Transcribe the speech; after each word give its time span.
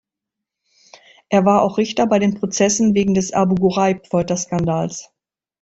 Er 1.29 1.45
war 1.45 1.61
auch 1.61 1.77
Richter 1.77 2.07
bei 2.07 2.17
den 2.17 2.33
Prozessen 2.33 2.95
wegen 2.95 3.13
des 3.13 3.33
Abu-Ghuraib-Folterskandals. 3.33 5.11